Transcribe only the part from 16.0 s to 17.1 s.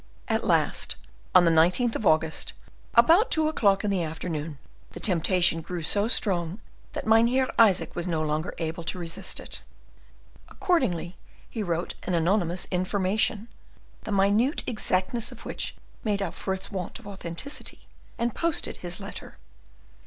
made up for its want of